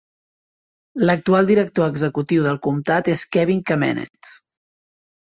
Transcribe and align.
L'actual 1.09 1.49
Director 1.49 1.91
Executiu 1.95 2.45
del 2.45 2.57
comtat 2.67 3.09
és 3.13 3.21
Kevin 3.35 3.61
Kamenetz. 3.73 4.33